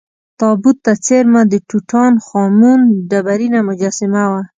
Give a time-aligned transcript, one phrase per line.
[0.39, 4.41] تابوت ته څېرمه د ټوټا ن خا مون ډبرینه مجسمه وه.